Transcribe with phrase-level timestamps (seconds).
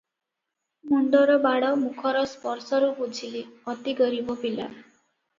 [0.91, 3.43] ମୁଣ୍ଡର ବାଳ ମୁଖର ସ୍ପର୍ଶରୁ ବୁଝିଲେ,
[3.75, 4.65] ଅତି ଗରିବ ପିଲା।